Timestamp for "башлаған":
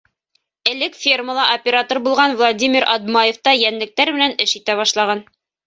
4.85-5.27